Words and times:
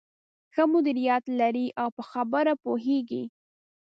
ښه 0.53 0.63
مديريت 0.73 1.23
لري 1.39 1.67
او 1.81 1.87
په 1.95 2.03
خبره 2.11 2.53
پوهېږې. 2.63 3.23